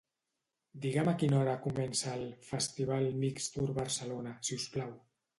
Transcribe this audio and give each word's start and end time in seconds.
Digue'm 0.83 1.09
a 1.09 1.11
quina 1.23 1.35
hora 1.39 1.51
comença 1.65 2.13
el 2.19 2.23
"Festival 2.45 3.05
Mixtur 3.25 3.67
Barcelona" 3.81 4.33
si 4.49 4.57
us 4.63 4.65
plau. 4.77 4.97